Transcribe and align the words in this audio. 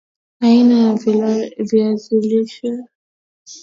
aina 0.39 0.95
za 0.95 1.51
viazi 1.59 2.15
lishe 2.21 2.69